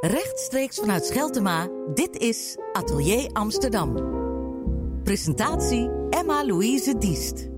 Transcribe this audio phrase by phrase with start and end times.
[0.00, 3.94] Rechtstreeks vanuit Scheltema, dit is Atelier Amsterdam.
[5.04, 7.48] Presentatie Emma-Louise Diest.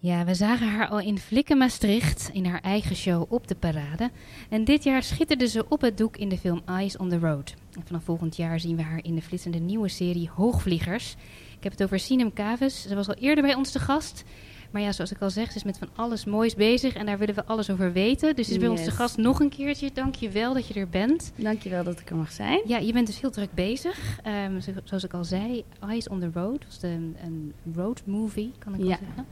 [0.00, 4.10] Ja, we zagen haar al in Flikken Maastricht in haar eigen show op de parade.
[4.48, 7.54] En dit jaar schitterde ze op het doek in de film Eyes on the Road.
[7.72, 11.16] En vanaf volgend jaar zien we haar in de flitsende nieuwe serie Hoogvliegers.
[11.56, 12.82] Ik heb het over Sinem Kaves.
[12.82, 14.24] Ze was al eerder bij ons te gast.
[14.70, 17.18] Maar ja, zoals ik al zeg, ze is met van alles moois bezig en daar
[17.18, 18.36] willen we alles over weten.
[18.36, 19.90] Dus is bij ons te gast nog een keertje.
[19.94, 21.32] Dank je wel dat je er bent.
[21.36, 22.60] Dankjewel dat ik er mag zijn.
[22.66, 24.18] Ja, je bent dus heel druk bezig.
[24.22, 26.86] Ehm, zo- zoals ik al zei, Eyes on the Road was de,
[27.24, 28.98] een road movie, kan ik wel Ja.
[29.06, 29.26] zeggen.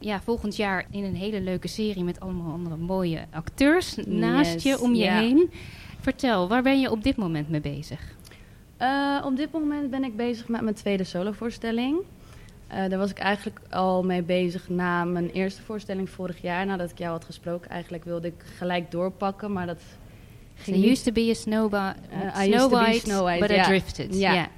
[0.00, 4.62] Ja, volgend jaar in een hele leuke serie met allemaal andere mooie acteurs naast Yes,
[4.62, 5.18] je, om je ja.
[5.18, 5.50] heen.
[6.00, 8.14] Vertel, waar ben je op dit moment mee bezig?
[8.76, 11.96] Eh, op dit moment ben ik bezig met mijn tweede solovoorstelling.
[12.66, 16.66] Eh daar was ik eigenlijk al mee bezig na mijn eerste voorstelling vorig jaar.
[16.66, 17.70] Nadat ik jou had gesproken.
[17.70, 19.82] Eigenlijk wilde ik gelijk doorpakken, maar dat
[20.54, 21.34] ging niet used to be a
[22.12, 24.18] Uh, I Snow used to be Snow White, but I drifted.
[24.18, 24.32] Ja.
[24.32, 24.48] Ja.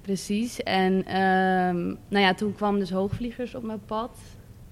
[0.00, 0.62] Precies.
[0.62, 4.18] En ehm, nou ja, toen kwam dus Hoogvliegers op mijn pad.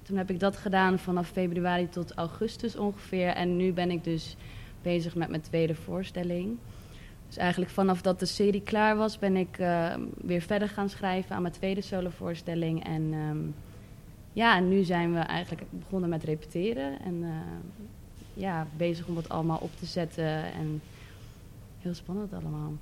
[0.01, 3.27] Toen heb ik dat gedaan vanaf februari tot augustus ongeveer.
[3.27, 4.35] En nu ben ik dus
[4.81, 6.57] bezig met mijn tweede voorstelling.
[7.35, 11.35] Dus eigenlijk vanaf dat de serie klaar was, ben ik eh, weer verder gaan schrijven
[11.35, 12.83] aan mijn tweede solovoorstelling.
[12.85, 13.37] En ehm,
[14.33, 16.99] ja, nu zijn we eigenlijk begonnen met repeteren.
[17.01, 17.29] En eh,
[18.33, 20.43] ja, bezig om het allemaal op te zetten.
[20.53, 20.81] En
[21.79, 22.73] heel spannend allemaal.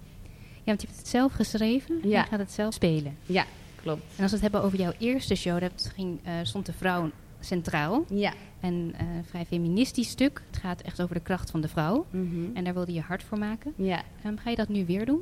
[0.54, 2.22] ja, want je hebt het zelf geschreven en Ja.
[2.22, 3.18] je gaat het zelf spelen.
[3.26, 4.02] Ja, klopt.
[4.16, 7.10] En als we het hebben over jouw eerste show, dat ging, eh, stond de vrouw
[7.44, 8.06] centraal.
[8.10, 8.34] Ja.
[8.60, 10.42] En een vrij feministisch stuk.
[10.52, 12.06] Het gaat echt over de kracht van de vrouw.
[12.10, 12.46] Mhm.
[12.54, 13.74] En daar wilde je hard voor maken.
[13.76, 14.02] Ja.
[14.24, 15.22] Ehm, ga je dat nu weer doen?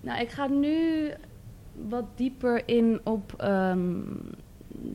[0.00, 1.10] Nou, ik ga nu
[1.88, 4.00] wat dieper in op ehm,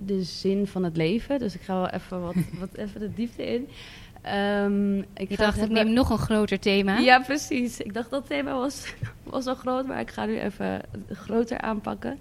[0.06, 1.40] de zin van het leven.
[1.40, 3.68] Dus ik ga wel even, wat, wat even de diepte in.
[4.22, 6.98] Ehm, ik Je dacht, ik neem nog een groter thema.
[6.98, 7.80] Ja, precies.
[7.80, 12.20] Ik dacht dat thema was, was al groot, maar ik ga nu even groter aanpakken.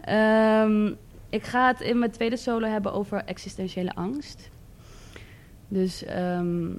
[0.00, 0.92] Ehm,
[1.32, 4.50] ik ga het in mijn tweede solo hebben over existentiële angst.
[5.68, 6.70] Dus ehm,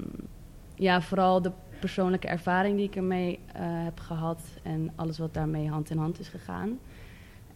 [0.76, 5.70] ja, vooral de persoonlijke ervaring die ik ermee eh, heb gehad en alles wat daarmee
[5.70, 6.80] hand in hand is gegaan.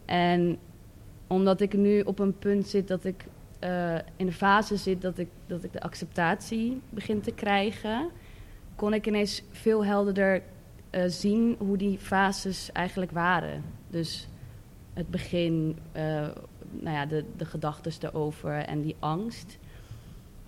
[0.05, 0.57] En
[1.27, 3.25] omdat ik nu op een punt zit dat ik
[3.59, 8.09] eh, in de fase zit dat ik, dat ik de acceptatie begin te krijgen,
[8.75, 10.43] kon ik ineens veel helderder
[10.89, 13.63] eh, zien hoe die fases eigenlijk waren.
[13.89, 14.27] Dus
[14.93, 15.77] het begin,
[16.81, 19.57] nou ja, de, de gedachten erover en die angst.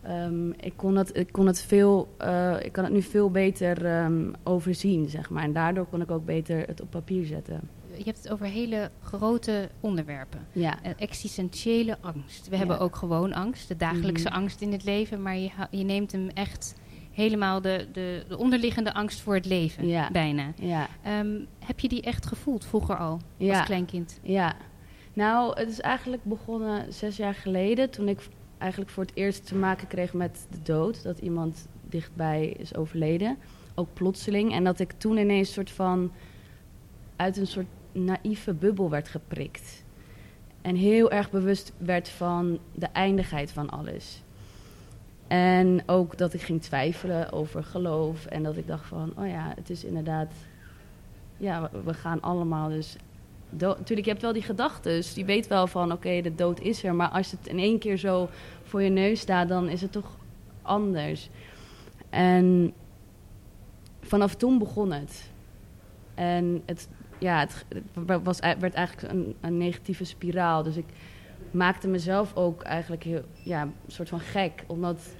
[0.03, 3.85] Ehm, ik, kon het, ik, kon het veel, eh, ik kan het nu veel beter
[3.85, 5.43] ehm, overzien, zeg maar.
[5.43, 7.59] En daardoor kon ik ook beter het op papier zetten.
[7.97, 10.39] Je hebt het over hele grote onderwerpen.
[10.51, 12.45] Ja, Eh, existentiële angst.
[12.45, 12.57] We Ja.
[12.57, 14.37] hebben ook gewoon angst, de dagelijkse Mhm.
[14.37, 15.21] angst in het leven.
[15.21, 16.75] Maar je, je neemt hem echt
[17.11, 20.11] helemaal de, de, de onderliggende angst voor het leven, Ja.
[20.11, 20.51] bijna.
[20.55, 24.19] ja, Ehm, heb je die echt gevoeld vroeger al, als kleinkind?
[24.23, 24.55] ja.
[25.19, 27.89] Nou, het is eigenlijk begonnen zes jaar geleden...
[27.89, 31.03] toen ik eigenlijk voor het eerst te maken kreeg met de dood.
[31.03, 33.37] Dat iemand dichtbij is overleden.
[33.75, 34.53] Ook plotseling.
[34.53, 36.11] En dat ik toen ineens soort van...
[37.15, 39.83] uit een soort naïeve bubbel werd geprikt.
[40.61, 44.23] En heel erg bewust werd van de eindigheid van alles.
[45.27, 48.25] En ook dat ik ging twijfelen over geloof.
[48.25, 50.31] En dat ik dacht van, oh ja, het is inderdaad...
[51.37, 52.97] Ja, we- we gaan allemaal dus...
[53.49, 55.03] Natuurlijk, je hebt wel die gedachten.
[55.15, 56.95] Je weet wel van, oké, de dood is er.
[56.95, 58.29] Maar als het in één keer zo
[58.63, 60.17] voor je neus staat, dan is het toch
[60.61, 61.29] anders.
[62.09, 62.73] En
[64.01, 65.31] vanaf toen begon het.
[66.15, 66.89] En het,
[67.19, 67.65] ja, het
[68.23, 70.63] was, werd eigenlijk een, een negatieve spiraal.
[70.63, 70.87] Dus ik
[71.51, 74.63] maakte mezelf ook eigenlijk heel, ja, een soort van gek.
[74.67, 75.15] Omdat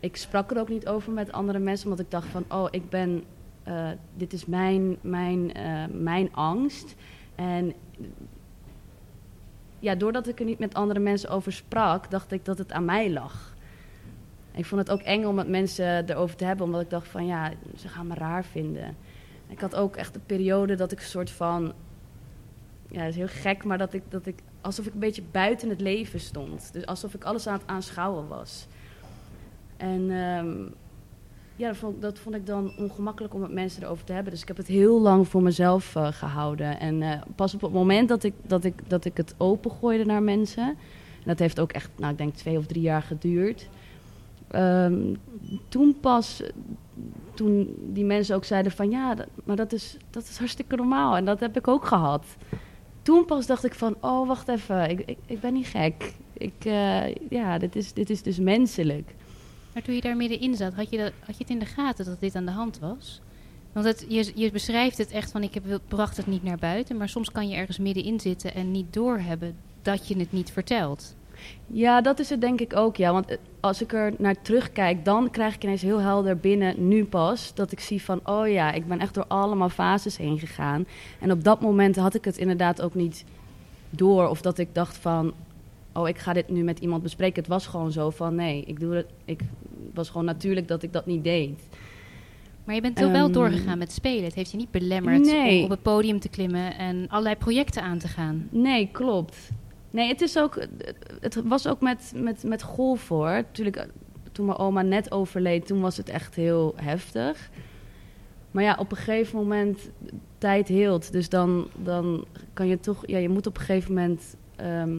[0.00, 1.90] ik sprak er ook niet over met andere mensen.
[1.90, 3.24] Omdat ik dacht van, oh, ik ben,
[3.62, 6.94] eh, dit is mijn, mijn, eh, mijn angst.
[7.34, 7.72] En
[9.78, 12.84] ja, doordat ik er niet met andere mensen over sprak, dacht ik dat het aan
[12.84, 13.54] mij lag.
[14.52, 17.26] Ik vond het ook eng om met mensen erover te hebben, omdat ik dacht van
[17.26, 18.96] ja, ze gaan me raar vinden.
[19.48, 21.72] Ik had ook echt een periode dat ik een soort van,
[22.88, 25.68] ja, dat is heel gek, maar dat ik, dat ik alsof ik een beetje buiten
[25.68, 26.72] het leven stond.
[26.72, 28.66] Dus alsof ik alles aan het aanschouwen was.
[29.76, 30.66] En ehm,
[31.56, 34.32] ja, dat vond, ik dan ongemakkelijk om met mensen erover te hebben.
[34.32, 36.80] Dus ik heb het heel lang voor mezelf eh, gehouden.
[36.80, 40.22] En eh, pas op het moment dat ik, dat, ik, dat ik het opengooide naar
[40.22, 40.68] mensen...
[40.68, 43.68] en dat heeft ook echt, nou, ik denk twee of drie jaar geduurd...
[44.48, 45.14] Ehm,
[45.68, 46.42] toen pas,
[47.34, 48.90] toen die mensen ook zeiden van...
[48.90, 51.16] ja, maar dat is, dat is hartstikke normaal.
[51.16, 52.24] En dat heb ik ook gehad.
[53.02, 56.14] Toen pas dacht ik van, oh, wacht even, ik, ik, ik ben niet gek.
[56.32, 59.14] Ik, eh, ja, dit is, dit is dus menselijk.
[59.74, 62.04] Maar toen je daar middenin zat, had je, dat, had je het in de gaten
[62.04, 63.20] dat dit aan de hand was?
[63.72, 67.08] Want het, je, beschrijft het echt van ik heb, bracht het niet naar buiten, maar
[67.08, 71.14] soms kan je ergens middenin zitten en niet doorhebben dat je het niet vertelt.
[71.66, 73.12] Ja, dat is het denk ik ook, ja.
[73.12, 77.04] Want eh, als ik er naar terugkijk, dan krijg ik ineens heel helder binnen, nu
[77.04, 80.86] pas, dat ik zie van, oh ja, ik ben echt door allemaal fases heen gegaan.
[81.20, 83.24] En op dat moment had ik het inderdaad ook niet
[83.90, 84.28] door.
[84.28, 85.34] Of dat ik dacht van,
[85.94, 87.38] oh, ik ga dit nu met iemand bespreken.
[87.42, 89.40] Het was gewoon zo van, nee, ik doe het, ik
[89.94, 91.68] was gewoon natuurlijk dat ik dat niet deed.
[92.64, 94.24] Maar je bent toch wel Ehm, doorgegaan met spelen.
[94.24, 95.58] Het heeft je niet belemmerd Nee.
[95.58, 98.48] om op het podium te klimmen en allerlei projecten aan te gaan.
[98.50, 99.50] Nee, klopt.
[99.90, 100.66] Nee, het is ook.
[101.20, 103.28] Het was ook met, met, met golf hoor.
[103.30, 103.88] Natuurlijk,
[104.32, 107.50] toen mijn oma net overleed, toen was het echt heel heftig.
[108.50, 109.90] Maar ja, op een gegeven moment,
[110.38, 111.12] tijd heelt.
[111.12, 114.96] Dus dan, dan kan je toch, ja, je moet op een gegeven moment ehm,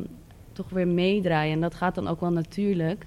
[0.56, 1.54] toch weer meedraaien.
[1.54, 3.06] En dat gaat dan ook wel natuurlijk.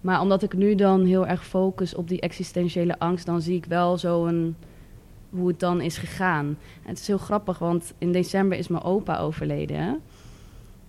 [0.00, 3.64] Maar omdat ik nu dan heel erg focus op die existentiële angst, dan zie ik
[3.64, 4.56] wel zo een,
[5.30, 6.46] hoe het dan is gegaan.
[6.82, 10.00] En het is heel grappig, want in december is mijn opa overleden.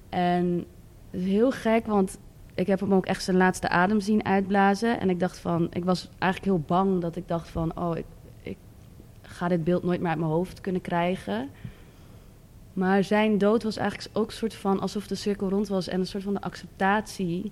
[0.09, 0.65] En
[1.11, 2.17] het is heel gek, want
[2.55, 4.99] ik heb hem ook echt zijn laatste adem zien uitblazen.
[4.99, 8.05] En ik dacht van, ik was eigenlijk heel bang dat ik dacht van, oh, ik,
[8.41, 8.57] ik
[9.21, 11.49] ga dit beeld nooit meer uit mijn hoofd kunnen krijgen.
[12.75, 15.99] Maar zijn dood was eigenlijk ook een soort van alsof de cirkel rond was en
[15.99, 17.51] een soort van de acceptatie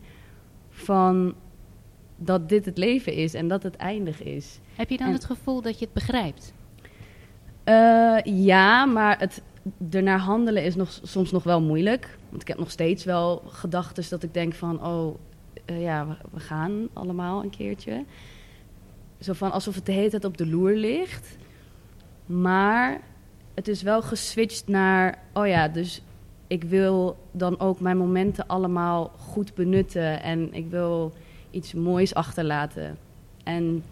[0.69, 1.33] van
[2.15, 4.59] dat dit het leven is en dat het eindig is.
[4.75, 6.53] Heb je dan En- het gevoel dat je het begrijpt?
[7.63, 9.41] Eh, ja, maar het
[9.89, 12.17] ernaar handelen is nog, soms nog wel moeilijk.
[12.29, 14.85] Want ik heb nog steeds wel gedachten dat ik denk van...
[14.85, 15.15] oh,
[15.65, 18.05] eh, ja, we, we gaan allemaal een keertje.
[19.19, 21.37] Zo van alsof het de hele tijd op de loer ligt.
[22.25, 23.01] Maar
[23.53, 25.19] het is wel geswitcht naar...
[25.33, 26.01] oh ja, dus
[26.47, 30.23] ik wil dan ook mijn momenten allemaal goed benutten...
[30.23, 31.13] en ik wil
[31.49, 32.97] iets moois achterlaten.
[33.43, 33.83] En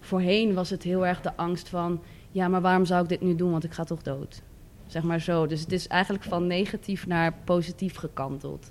[0.00, 2.00] voorheen was het heel erg de angst van
[2.34, 3.50] ja, maar waarom zou ik dit nu doen?
[3.50, 4.42] Want ik ga toch dood.
[4.86, 5.46] Zeg maar zo.
[5.46, 8.70] Dus het is eigenlijk van negatief naar positief gekanteld.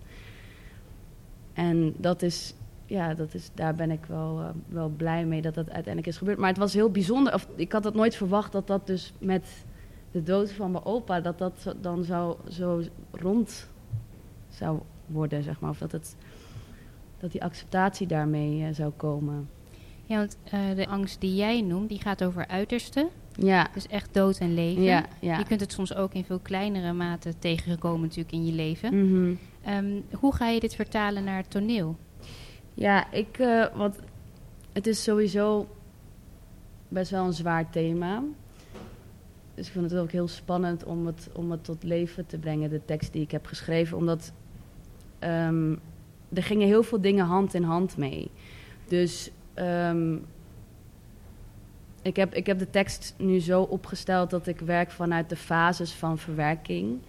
[1.53, 2.53] En dat is,
[2.85, 6.17] ja, dat is, daar ben ik wel, eh, wel blij mee dat dat uiteindelijk is
[6.17, 6.37] gebeurd.
[6.37, 7.33] Maar het was heel bijzonder.
[7.33, 9.65] Of, ik had het nooit verwacht dat dat dus met
[10.13, 12.81] de dood van mijn opa, dat dat dan zo, zo
[13.12, 13.69] rond
[14.50, 15.69] zou worden, zeg maar.
[15.69, 16.15] Of dat, het,
[17.18, 19.50] dat die acceptatie daarmee eh, zou komen.
[20.06, 23.07] Ja, want eh, de angst die jij noemt, die gaat over uiterste.
[23.36, 24.83] Ja, Dus echt dood en leven.
[24.83, 25.38] ja, ja.
[25.38, 29.10] Je kunt het soms ook in veel kleinere mate tegenkomen natuurlijk in je leven.
[29.10, 29.33] Mhm.
[29.62, 31.95] Ehm, hoe ga je dit vertalen naar het toneel?
[32.74, 34.00] Ja, ik, eh, want
[34.74, 35.68] het is sowieso
[36.88, 38.24] best wel een zwaar thema.
[39.55, 42.69] Dus ik vind het ook heel spannend om het, om het tot leven te brengen,
[42.69, 43.97] de tekst die ik heb geschreven.
[43.97, 44.33] Omdat
[45.19, 45.75] ehm,
[46.33, 48.31] er gingen heel veel dingen hand in hand mee.
[48.88, 50.15] Dus ehm,
[52.01, 55.91] ik, heb, ik heb de tekst nu zo opgesteld dat ik werk vanuit de fases
[55.91, 57.00] van verwerking.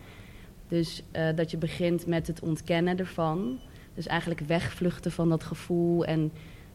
[0.68, 3.58] Dus eh, dat je begint met het ontkennen ervan.
[3.94, 6.32] Dus eigenlijk wegvluchten van dat gevoel en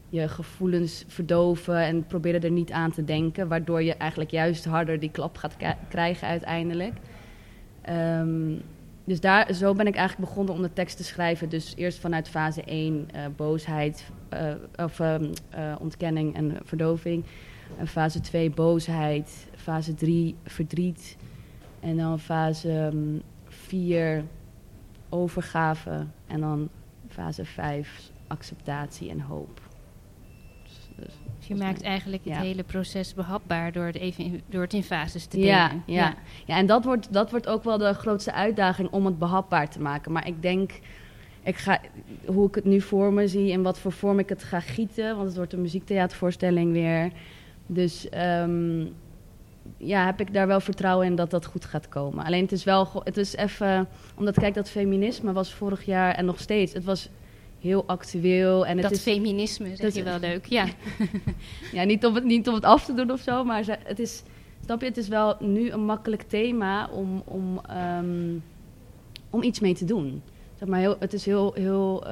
[0.09, 4.99] je gevoelens verdoven en proberen er niet aan te denken, waardoor je eigenlijk juist harder
[4.99, 5.55] die klap gaat
[5.89, 6.93] krijgen uiteindelijk.
[7.81, 8.51] Ehm,
[9.09, 11.49] dus daar, zo ben ik eigenlijk begonnen om de tekst te schrijven.
[11.49, 17.25] Dus eerst vanuit fase 1 eh, boosheid eh, of ehm, eh, ontkenning en verdoving.
[17.77, 19.47] En fase 2 boosheid.
[19.55, 21.17] Fase 3 verdriet.
[21.79, 22.91] En dan fase
[23.47, 24.23] 4
[25.09, 26.05] overgave.
[26.27, 26.69] En dan
[27.07, 29.68] fase 5 acceptatie en hoop.
[30.99, 31.13] Dus,
[31.47, 32.39] je maakt eigenlijk het ja.
[32.39, 35.83] hele proces behapbaar door het, even in, door het in fases te Ja, delen.
[35.85, 36.15] ja.
[36.45, 39.81] ja, en dat wordt, dat wordt ook wel de grootste uitdaging om het behapbaar te
[39.81, 40.11] maken.
[40.11, 40.71] Maar ik denk,
[41.43, 41.79] ik ga,
[42.25, 45.15] hoe ik het nu voor me zie en wat voor vorm ik het ga gieten,
[45.15, 47.11] want het wordt een muziektheatervoorstelling weer.
[47.65, 48.85] Dus ehm,
[49.77, 52.25] ja, heb ik daar wel vertrouwen in dat dat goed gaat komen.
[52.25, 56.25] Alleen het is wel, het is even, omdat kijk, dat feminisme was vorig jaar en
[56.25, 57.09] nog steeds, het was
[57.61, 58.65] heel actueel.
[58.65, 60.45] En het Dat is, feminisme, zeg dat- je wel leuk.
[60.45, 60.65] Ja.
[61.71, 63.99] ja, niet om het, niet om het af te doen of zo, maar ze- het
[63.99, 64.23] is,
[64.63, 68.29] snap je, het is wel nu een makkelijk thema om, om, ehm,
[69.29, 70.21] om iets mee te doen.
[70.59, 72.03] Zeg maar, heel, het is heel, heel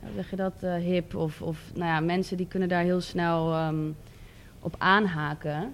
[0.00, 1.14] hoe zeg je dat, eh, hip.
[1.14, 3.90] Of, of nou ja, mensen die kunnen daar heel snel ehm,
[4.60, 5.72] op aanhaken.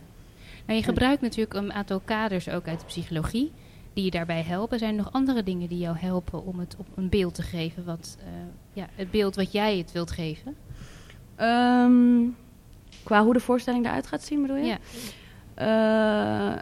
[0.66, 3.52] Nou, je gebruikt natuurlijk een aantal kaders ook uit de psychologie
[3.92, 4.78] die je daarbij helpen.
[4.78, 7.84] Zijn er nog andere dingen die jou helpen om het op een beeld te geven?
[7.84, 8.26] Wat, eh,
[8.72, 10.56] ja, het beeld wat jij het wilt geven?
[11.36, 12.22] Ehm,
[13.02, 14.66] qua hoe de voorstelling eruit gaat zien, bedoel je?
[14.66, 14.78] Ja.
[15.54, 16.58] Eh,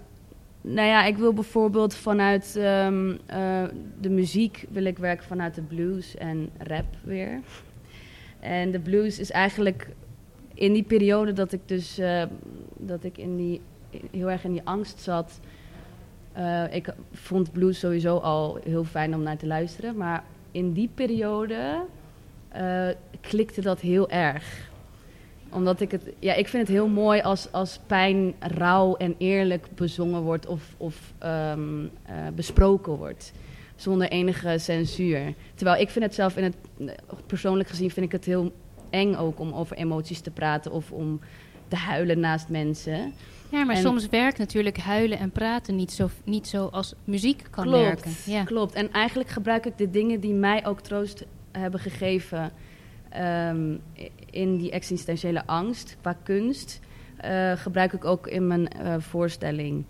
[0.61, 3.65] nou ja, ik wil bijvoorbeeld vanuit ehm, eh,
[4.01, 7.41] de muziek wil ik werken vanuit de blues en rap weer.
[8.41, 9.89] En de blues is eigenlijk
[10.55, 12.01] in die periode dat ik dus
[12.77, 13.61] dat ik in die,
[14.11, 15.41] heel erg in die angst zat.
[16.39, 19.97] Uh, ik vond blues sowieso al heel fijn om naar te luisteren.
[19.97, 21.85] Maar in die periode
[22.57, 22.89] uh,
[23.21, 24.69] klikte dat heel erg
[25.51, 29.67] omdat ik het, ja, ik vind het heel mooi als, als pijn rauw en eerlijk
[29.75, 31.91] bezongen wordt of, of um, uh,
[32.35, 33.33] besproken wordt.
[33.77, 35.35] Zonder enige censuur.
[35.55, 36.57] Terwijl ik vind het zelf, in het,
[37.27, 38.53] persoonlijk gezien, vind ik het heel
[38.91, 41.21] eng ook om over emoties te praten of om
[41.69, 43.13] te huilen naast mensen.
[43.51, 47.43] Ja, maar en soms werkt natuurlijk huilen en praten niet zo, niet zo als muziek
[47.51, 48.11] kan klopt, werken.
[48.27, 48.45] Ja.
[48.45, 48.75] Klopt.
[48.75, 52.53] En eigenlijk gebruik ik de dingen die mij ook troost hebben gegeven
[53.51, 53.81] um,
[54.31, 56.81] in die existentiële angst qua kunst
[57.25, 59.85] uh, gebruik ik ook in mijn uh, voorstelling.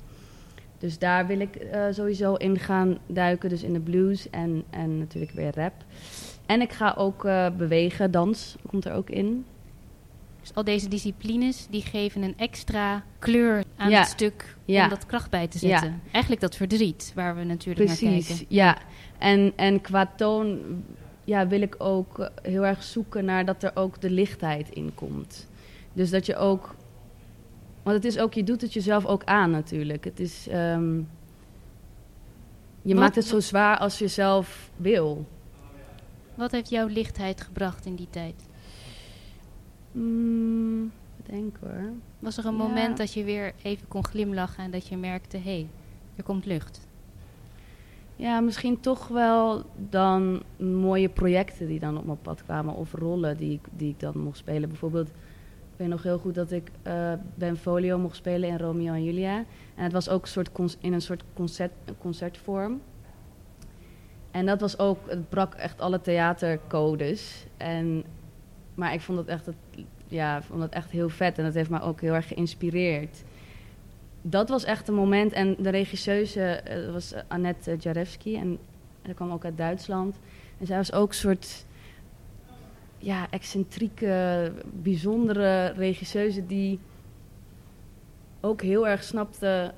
[0.79, 4.99] Dus daar wil ik uh, sowieso in gaan duiken, dus in de blues en, en
[4.99, 5.75] natuurlijk weer rap.
[6.47, 7.23] En ik ga ook
[7.57, 9.45] bewegen, dans komt er ook in.
[10.49, 13.99] Dus al deze disciplines die geven een extra kleur aan ja.
[13.99, 15.89] het stuk om dat kracht bij te zetten.
[15.89, 16.13] Ja.
[16.13, 18.47] Eigenlijk dat verdriet waar we natuurlijk Precies, naar kijken.
[18.49, 18.79] Ja,
[19.19, 20.59] en, en qua toon
[21.25, 25.49] ja, wil ik ook heel erg zoeken naar dat er ook de lichtheid in komt.
[25.93, 26.75] Dus dat je ook.
[27.83, 30.05] Want het is ook, je doet het jezelf ook aan natuurlijk.
[30.05, 30.47] Het is.
[30.53, 31.09] Um,
[32.83, 33.03] je Wat?
[33.03, 35.27] maakt het zo zwaar als je zelf wil.
[36.35, 38.48] Wat heeft jouw lichtheid gebracht in die tijd?
[39.99, 40.93] Mm,
[41.27, 41.91] denk hoor.
[42.19, 42.63] Was er een ja.
[42.63, 45.67] moment dat je weer even kon glimlachen en dat je merkte: hé, hey,
[46.17, 46.87] er komt lucht?
[48.17, 52.75] Ja, misschien toch wel dan mooie projecten die dan op mijn pad kwamen.
[52.75, 54.69] Of rollen die ik, die ik dan mocht spelen.
[54.69, 58.93] Bijvoorbeeld, ik weet nog heel goed dat ik uh, Ben Folio mocht spelen in Romeo
[58.93, 59.37] en Julia.
[59.75, 62.81] En het was ook een soort in een soort concert, concertvorm.
[64.31, 67.47] En dat was ook, het brak echt alle theatercodes.
[67.57, 68.05] En,
[68.79, 69.49] maar ik vond het echt,
[70.07, 71.39] ja, vond het echt heel vet.
[71.39, 73.23] En dat heeft mij ook heel erg geïnspireerd
[74.23, 75.33] dat was echt een moment.
[75.33, 78.37] En de regisseuse uh, was Annette Jarewski.
[78.37, 78.59] En,
[79.03, 80.19] en kwam ook uit Duitsland.
[80.59, 81.67] En zij was ook een soort
[82.99, 86.79] ja, excentrieke, bijzondere regisseuse die
[88.41, 89.73] ook heel erg snapte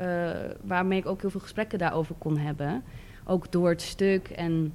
[0.00, 0.30] uh,
[0.62, 2.82] waarmee ik ook heel veel gesprekken daarover kon hebben.
[3.24, 4.28] Ook door het stuk.
[4.28, 4.72] En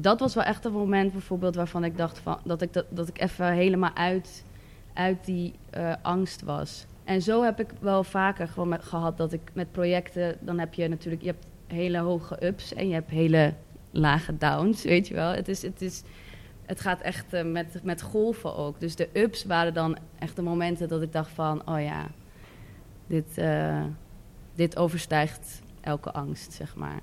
[0.00, 3.08] dat was wel echt een moment bijvoorbeeld waarvan ik dacht van, dat, ik dat, dat
[3.08, 4.44] ik even helemaal uit,
[4.94, 6.86] uit die uh, angst was.
[7.04, 10.88] En zo heb ik wel vaker gewoon gehad dat ik met projecten, dan heb je
[10.88, 13.54] natuurlijk, je hebt hele hoge ups en je hebt hele
[13.90, 15.30] lage downs, weet je wel.
[15.30, 16.02] Het, is, het, is,
[16.66, 18.80] het gaat echt uh, met, met golven ook.
[18.80, 22.06] Dus de ups waren dan echt de momenten dat ik dacht van, oh ja,
[23.06, 23.84] dit, uh,
[24.54, 27.00] dit overstijgt elke angst, zeg maar.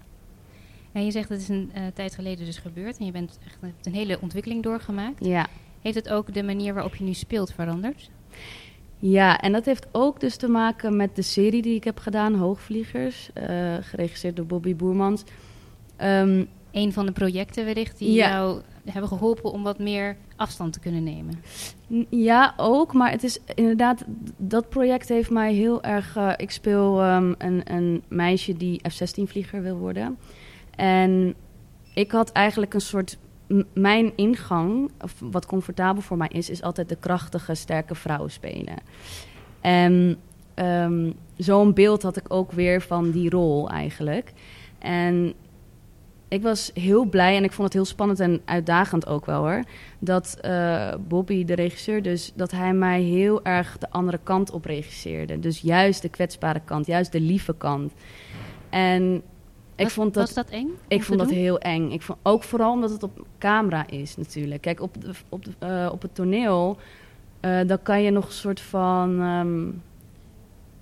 [1.06, 3.86] Je zegt dat is een uh, tijd geleden dus gebeurd en je bent echt hebt
[3.86, 5.25] een hele ontwikkeling doorgemaakt.
[5.25, 5.48] Ja.
[5.82, 8.10] Heeft het ook de manier waarop je nu speelt veranderd?
[9.00, 12.36] Ja, en dat heeft ook dus te maken met de serie die ik heb gedaan,
[12.36, 15.24] Hoogvliegers, uh, geregisseerd door Bobby Boermans.
[16.01, 18.30] Um, een van de projecten wellicht die ja.
[18.30, 21.42] jou hebben geholpen om wat meer afstand te kunnen nemen.
[22.10, 22.94] Ja, ook.
[22.94, 24.06] Maar het is inderdaad,
[24.38, 26.16] dat project heeft mij heel erg.
[26.16, 30.18] Uh, ik speel um, een, een meisje die F-16-vlieger wil worden.
[30.77, 31.36] En
[31.93, 33.17] ik had eigenlijk een soort
[33.74, 38.75] mijn ingang, wat comfortabel voor mij is, is altijd de krachtige, sterke vrouw spelen.
[39.62, 40.17] En
[40.55, 44.34] um, zo'n beeld had ik ook weer van die rol eigenlijk.
[44.79, 45.34] En
[46.27, 49.63] ik was heel blij en ik vond het heel spannend en uitdagend ook wel hoor.
[50.00, 54.65] Dat uh, Bobby, de regisseur, dus dat hij mij heel erg de andere kant op
[54.65, 55.39] regisseerde.
[55.39, 57.93] Dus juist de kwetsbare kant, juist de lieve kant.
[58.69, 59.22] En
[59.77, 60.69] ik was, vond dat, was dat eng?
[60.88, 61.91] Ik vond dat heel eng.
[61.91, 64.62] Ik vond, ook vooral omdat het op camera is natuurlijk.
[64.62, 66.77] Kijk, op, de, op, de, uh, op het toneel,
[67.41, 69.22] uh, dan kan je nog een soort van...
[69.22, 69.81] Um,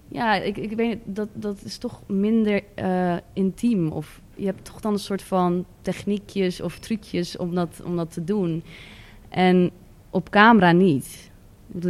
[0.08, 3.92] ja, ik, ik weet dat, dat is toch minder uh, intiem.
[3.92, 8.14] Of je hebt toch dan een soort van techniekjes of trucjes om dat, om dat
[8.14, 8.64] te doen.
[9.30, 9.72] En
[10.10, 11.32] op camera niet.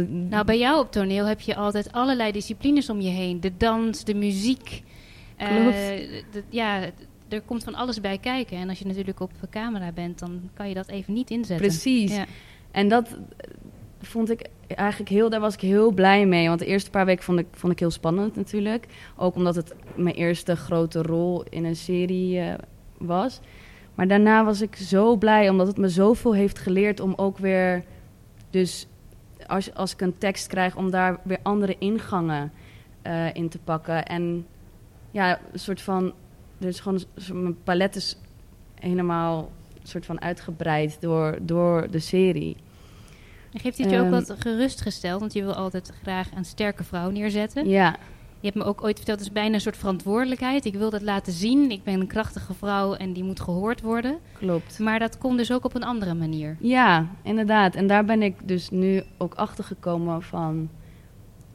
[0.08, 3.40] Nou, bij jou op toneel heb je altijd allerlei disciplines om je heen.
[3.40, 4.82] De dans, de muziek...
[5.42, 6.80] Uh, ja,
[7.28, 8.56] er komt van alles bij kijken.
[8.56, 11.66] En als je natuurlijk op camera bent, dan kan je dat even niet inzetten.
[11.66, 12.14] Precies.
[12.14, 12.24] Ja.
[12.70, 13.16] En dat
[14.00, 16.48] vond ik eigenlijk heel, daar was ik heel blij mee.
[16.48, 18.86] Want de eerste paar weken vond ik, vond ik heel spannend natuurlijk.
[19.16, 22.54] Ook omdat het mijn eerste grote rol in een serie uh,
[22.98, 23.40] was.
[23.94, 27.84] Maar daarna was ik zo blij, omdat het me zoveel heeft geleerd om ook weer...
[28.50, 28.86] Dus
[29.46, 32.52] als, als ik een tekst krijg, om daar weer andere ingangen
[33.06, 34.06] uh, in te pakken.
[34.06, 34.46] En
[35.16, 36.12] ja, een soort van.
[36.58, 37.00] Dus gewoon
[37.32, 38.16] mijn palet is
[38.74, 42.56] helemaal een soort van uitgebreid door, door de serie.
[43.52, 45.20] Geeft dit je ook Ehm, wat gerustgesteld?
[45.20, 47.68] Want je wil altijd graag een sterke vrouw neerzetten.
[47.68, 47.96] Ja,
[48.40, 50.64] Je hebt me ook ooit verteld, het is bijna een soort verantwoordelijkheid.
[50.64, 51.70] Ik wil dat laten zien.
[51.70, 54.18] Ik ben een krachtige vrouw en die moet gehoord worden.
[54.38, 54.78] klopt.
[54.78, 56.56] Maar dat kon dus ook op een andere manier.
[56.60, 57.74] Ja, inderdaad.
[57.74, 60.68] En daar ben ik dus nu ook achter gekomen van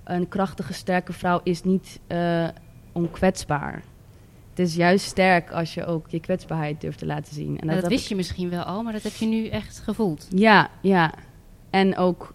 [0.04, 2.48] een krachtige, sterke vrouw is niet eh,
[2.92, 3.84] onkwetsbaar.
[4.50, 7.60] Het is juist sterk als je ook je kwetsbaarheid durft te laten zien.
[7.60, 10.28] En dat wist ik- je misschien wel al, maar dat heb je nu echt gevoeld.
[10.30, 11.14] Ja, ja.
[11.70, 12.32] En ook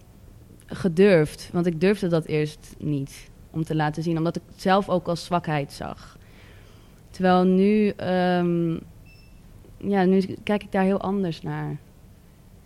[0.65, 1.49] gedurfd.
[1.53, 4.17] Want ik durfde dat eerst niet om te laten zien.
[4.17, 6.17] Omdat ik het zelf ook als zwakheid zag.
[7.09, 7.87] Terwijl nu...
[7.89, 8.71] ehm,
[9.77, 11.77] ja, nu kijk ik daar heel anders naar.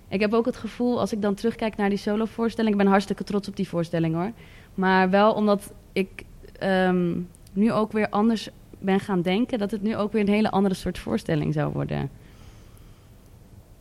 [0.07, 2.73] Ik heb ook het gevoel, als ik dan terugkijk naar die solo-voorstelling...
[2.73, 4.31] Ik ben hartstikke trots op die voorstelling, hoor.
[4.73, 6.23] Maar wel omdat ik
[6.59, 7.11] ehm,
[7.53, 9.59] nu ook weer anders ben gaan denken...
[9.59, 12.09] dat het nu ook weer een hele andere soort voorstelling zou worden.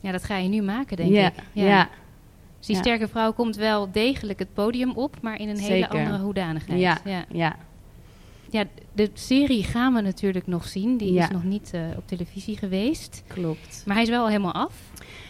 [0.01, 1.33] Ja, dat ga je nu maken, denk ja, ik.
[1.53, 1.89] ja.
[2.59, 2.83] Dus die ja.
[2.83, 6.81] sterke vrouw komt wel degelijk het podium op, maar in een hele andere hoedanigheid.
[6.81, 6.99] Ja.
[7.05, 7.25] ja.
[7.29, 7.57] ja.
[8.51, 10.97] Ja, de serie gaan we natuurlijk nog zien.
[10.97, 11.23] Die Ja.
[11.25, 13.23] is nog niet eh, op televisie geweest.
[13.27, 13.83] Klopt.
[13.87, 14.75] Maar hij is wel al helemaal af.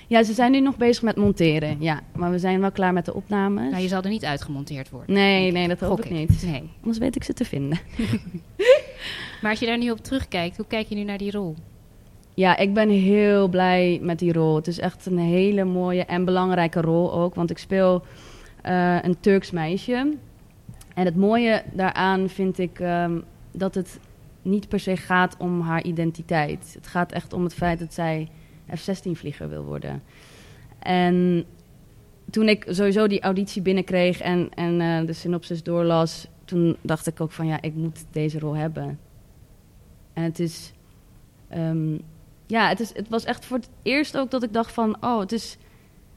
[0.06, 1.76] Ja, ze zijn nu nog bezig met monteren.
[1.80, 3.70] Ja, maar we zijn wel klaar met de opnames.
[3.70, 5.14] Maar je zal er niet uitgemonteerd worden.
[5.14, 6.42] Nee, nee, dat hoop Gok ik niet.
[6.46, 6.62] Nee.
[6.80, 7.78] Anders weet ik ze te vinden.
[9.42, 11.54] Maar als je daar nu op terugkijkt, hoe kijk je nu naar die rol?
[12.34, 14.54] Ja, ik ben heel blij met die rol.
[14.56, 17.34] Het is echt een hele mooie en belangrijke rol ook.
[17.34, 18.02] Want ik speel
[18.62, 20.16] eh, een Turks meisje.
[21.00, 23.20] En het mooie daaraan vind ik ehm,
[23.52, 24.00] dat het
[24.42, 26.74] niet per se gaat om haar identiteit.
[26.74, 28.28] Het gaat echt om het feit dat zij
[28.74, 30.02] F-16-vlieger wil worden.
[30.78, 31.44] En
[32.30, 36.28] toen ik sowieso die auditie binnenkreeg en, en eh, de synopsis doorlas...
[36.44, 38.98] toen dacht ik ook van ja, ik moet deze rol hebben.
[40.12, 40.72] En het is...
[41.48, 41.98] ehm,
[42.46, 44.96] ja, het, is, het was echt voor het eerst ook dat ik dacht van...
[45.00, 45.58] oh, het is,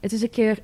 [0.00, 0.58] het is een keer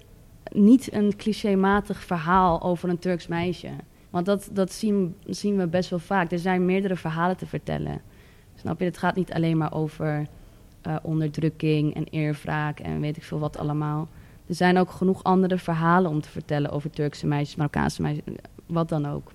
[0.53, 3.71] niet een clichématig verhaal over een Turks meisje.
[4.11, 6.33] Want dat, dat zien, zien we best wel vaak.
[6.33, 8.01] Er zijn meerdere verhalen te vertellen.
[8.55, 8.85] Snap je?
[8.85, 10.27] Het gaat niet alleen maar over
[10.83, 14.09] eh, onderdrukking en eerwraak en weet ik veel wat allemaal.
[14.47, 18.25] Er zijn ook genoeg andere verhalen om te vertellen over Turkse meisjes, Marokkaanse meisjes,
[18.67, 19.33] wat dan ook.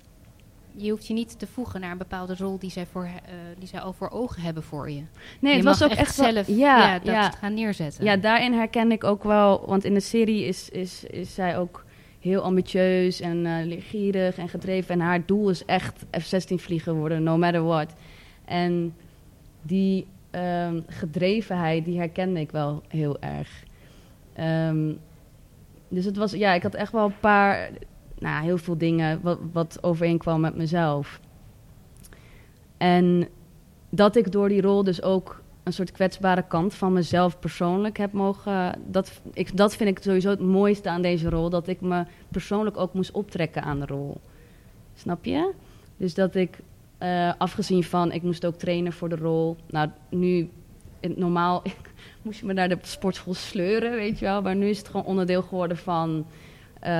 [0.78, 3.10] Je hoeft je niet te voegen naar een bepaalde rol die zij, voor, eh,
[3.58, 5.02] die zij al voor ogen hebben voor je.
[5.40, 7.30] Nee, je het was ook echt, echt wel- zelf ja, ja, dat ja.
[7.30, 8.04] gaan neerzetten.
[8.04, 11.84] Ja, daarin herken ik ook wel, want in de serie is, is, is zij ook
[12.26, 14.94] heel ambitieus en eh leergierig en gedreven.
[14.94, 17.94] En haar doel is echt F-16 vliegen worden, no matter what.
[18.44, 18.94] En
[19.62, 23.64] die ehm, gedrevenheid, die herkende ik wel heel erg.
[24.32, 24.92] Ehm,
[25.88, 27.70] dus het was, ja, ik had echt wel een paar,
[28.18, 31.20] nou, heel veel dingen wat, wat overeenkwam met mezelf.
[32.76, 33.28] En
[33.90, 38.12] dat ik door die rol dus ook een soort kwetsbare kant van mezelf persoonlijk heb
[38.12, 38.82] mogen.
[38.86, 41.50] Dat, ik, dat vind ik sowieso het mooiste aan deze rol.
[41.50, 44.20] Dat ik me persoonlijk ook moest optrekken aan de rol.
[44.94, 45.52] Snap je?
[45.96, 46.58] Dus dat ik,
[46.98, 49.56] eh, afgezien van, ik moest ook trainen voor de rol.
[49.66, 50.50] Nou, nu,
[51.00, 51.62] normaal
[52.22, 54.42] moest je me naar de sportschool sleuren, weet je wel.
[54.42, 56.26] Maar nu is het gewoon onderdeel geworden van,
[56.80, 56.92] eh,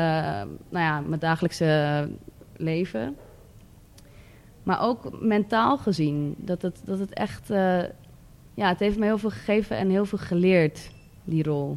[0.69, 2.09] nou ja, mijn dagelijkse
[2.57, 3.17] leven.
[4.63, 7.83] Maar ook mentaal gezien, dat het, dat het echt, eh,
[8.57, 10.91] ja, het heeft me heel veel gegeven en heel veel geleerd,
[11.25, 11.77] die rol.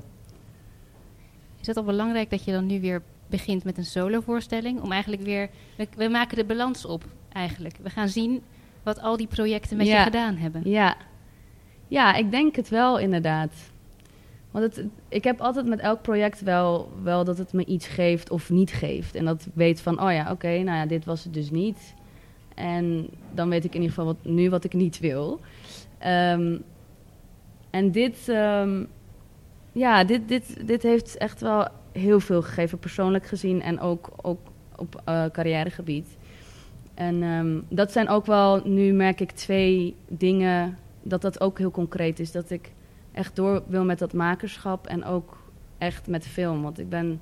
[1.62, 4.82] Is het al belangrijk dat je dan nu weer begint met een solovoorstelling?
[4.82, 5.50] Om eigenlijk weer...
[5.76, 7.76] We, we maken de balans op, eigenlijk.
[7.82, 8.42] We gaan zien
[8.84, 9.98] wat al die projecten met Ja.
[9.98, 10.62] je gedaan hebben.
[10.66, 10.96] Ja.
[11.88, 13.54] ja, ik denk het wel inderdaad.
[14.52, 18.30] Want het, ik heb altijd met elk project wel, wel dat het me iets geeft
[18.30, 19.16] of niet geeft.
[19.16, 21.94] En dat ik weet van, oh ja, oké, nou ja, dit was het dus niet.
[22.56, 25.40] En dan weet ik in ieder geval wat, nu wat ik niet wil.
[26.00, 26.58] Ehm,
[27.70, 28.84] en dit, ehm,
[29.72, 34.40] ja, dit, dit, dit heeft echt wel heel veel gegeven, persoonlijk gezien en ook, ook
[34.76, 36.18] op eh, carrièregebied.
[36.94, 41.72] En ehm, dat zijn ook wel, nu merk ik twee dingen, dat dat ook heel
[41.72, 42.32] concreet is.
[42.32, 42.72] Dat ik
[43.12, 45.38] echt door wil met dat makerschap en ook
[45.78, 46.62] echt met film.
[46.62, 47.22] Want ik ben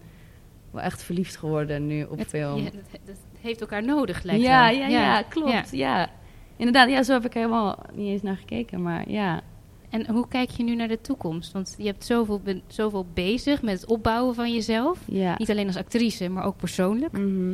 [0.72, 2.58] wel echt verliefd geworden nu op Het, film.
[2.58, 4.78] ja, het, het heeft elkaar nodig, lijkt Ja, wel.
[4.80, 5.72] ja, ja, klopt.
[5.72, 6.10] Ja.
[6.58, 8.82] Inderdaad, ja, zo heb ik helemaal niet eens naar gekeken.
[8.82, 9.42] Maar ja,
[9.90, 11.52] En hoe kijk je nu naar de toekomst?
[11.52, 15.00] Want je hebt zoveel, zoveel bezig met het opbouwen van jezelf.
[15.06, 15.36] ja.
[15.38, 17.12] Niet alleen als actrice, maar ook persoonlijk.
[17.12, 17.54] Mhm.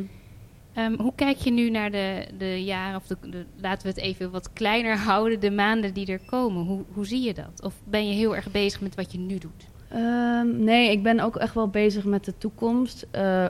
[0.74, 4.02] Ehm, hoe kijk je nu naar de, de jaren, of de, de- laten we het
[4.02, 6.64] even wat kleiner houden, de maanden die er komen?
[6.64, 7.62] Hoe, hoe zie je dat?
[7.64, 9.68] Of ben je heel erg bezig met wat je nu doet?
[9.88, 13.06] Ehm, nee, ik ben ook echt wel bezig met de toekomst.
[13.10, 13.46] Eh,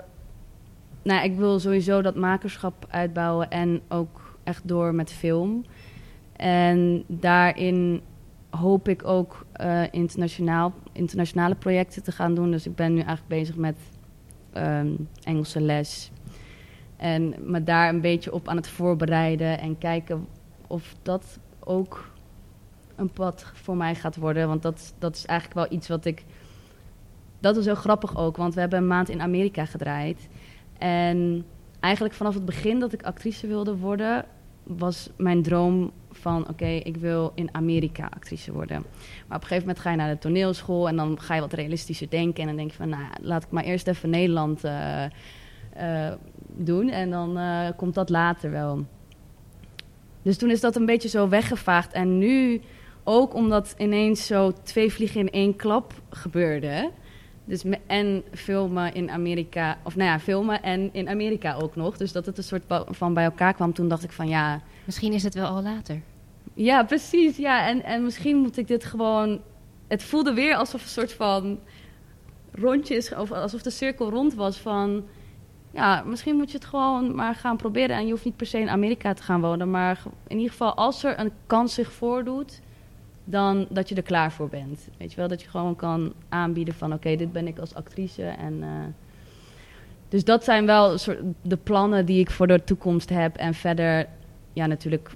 [1.02, 5.64] nou, ik wil sowieso dat makerschap uitbouwen en ook echt door met film.
[6.36, 8.02] En daarin
[8.50, 12.50] hoop ik ook eh, internationaal, internationale projecten te gaan doen.
[12.50, 13.76] Dus ik ben nu eigenlijk bezig met
[14.52, 16.10] ehm, Engelse les.
[16.96, 20.26] En me daar een beetje op aan het voorbereiden en kijken
[20.66, 22.12] of dat ook
[22.96, 24.48] een pad voor mij gaat worden.
[24.48, 26.24] Want dat, dat is eigenlijk wel iets wat ik.
[27.40, 30.28] Dat is heel grappig ook, want we hebben een maand in Amerika gedraaid.
[30.78, 31.44] En
[31.84, 34.24] eigenlijk vanaf het begin dat ik actrice wilde worden,
[34.62, 38.76] was mijn droom van oké, ik wil in Amerika actrice worden.
[39.26, 41.52] Maar op een gegeven moment ga je naar de toneelschool en dan ga je wat
[41.52, 42.40] realistischer denken.
[42.40, 45.04] En dan denk je van, nou, laat ik maar eerst even Nederland uh,
[45.80, 46.12] uh,
[46.46, 48.86] doen en dan uh, komt dat later wel.
[50.22, 51.92] Dus toen is dat een beetje zo weggevaagd.
[51.92, 52.60] En nu,
[53.04, 56.90] ook omdat ineens zo twee vliegen in één klap gebeurde.
[57.44, 61.96] Dus me, en filmen in Amerika, of nou ja, filmen en in Amerika ook nog.
[61.96, 63.72] Dus dat het een soort van bij elkaar kwam.
[63.72, 64.60] Toen dacht ik van ja.
[64.84, 66.00] Misschien is het wel al later.
[66.54, 67.36] Ja, precies.
[67.36, 69.40] Ja, en, en misschien moet ik dit gewoon.
[69.88, 71.58] Het voelde weer alsof een soort van
[72.52, 75.04] rondje is, of alsof de cirkel rond was van.
[75.70, 77.96] Ja, misschien moet je het gewoon maar gaan proberen.
[77.96, 79.70] En je hoeft niet per se in Amerika te gaan wonen.
[79.70, 82.60] Maar in ieder geval, als er een kans zich voordoet,
[83.24, 84.88] dan dat je er klaar voor bent.
[84.98, 86.92] Weet je wel, dat je gewoon kan aanbieden van...
[86.92, 88.54] oké, dit ben ik als actrice en...
[88.54, 88.68] Uh,
[90.08, 93.36] dus dat zijn wel soort de plannen die ik voor de toekomst heb.
[93.36, 94.06] En verder,
[94.52, 95.10] ja, natuurlijk...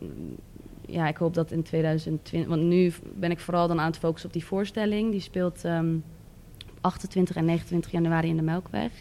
[0.87, 2.51] Ja, ik hoop dat in 2020...
[2.51, 5.11] Want nu ben ik vooral dan aan het focussen op die voorstelling.
[5.11, 6.05] Die speelt um,
[6.81, 8.92] 28 en 29 januari in de Melkweg.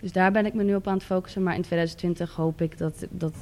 [0.00, 1.42] Dus daar ben ik me nu op aan het focussen.
[1.42, 3.34] Maar in 2020 hoop ik dat, dat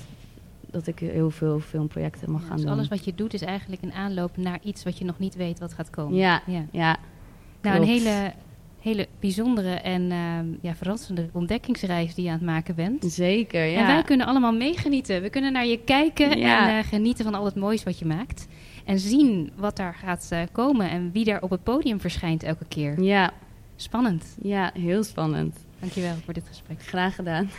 [0.70, 2.74] dat ik heel veel filmprojecten mag ja, gaan dus doen.
[2.74, 5.58] alles wat je doet is eigenlijk een aanloop naar iets wat je nog niet weet
[5.58, 6.16] wat gaat komen.
[6.16, 6.64] Ja, ja.
[6.70, 6.96] ja
[7.60, 8.32] nou, een hele,
[8.80, 13.04] hele bijzondere en uh, ja, verrassende ontdekkingsreis die je aan het maken bent.
[13.04, 13.80] Zeker, ja.
[13.80, 15.22] En wij kunnen allemaal meegenieten.
[15.22, 16.68] We kunnen naar je kijken ja.
[16.68, 18.46] en uh, genieten van al het moois wat je maakt.
[18.84, 22.64] En zien wat daar gaat uh, komen en wie daar op het podium verschijnt elke
[22.68, 23.02] keer.
[23.02, 23.32] Ja.
[23.76, 24.36] Spannend.
[24.42, 25.66] Ja, heel spannend.
[25.80, 26.82] Dankjewel voor dit gesprek.
[26.82, 27.50] Graag gedaan.